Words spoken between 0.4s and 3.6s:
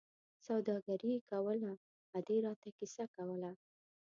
سوداګري یې کوله، ادې را ته کیسه کوله.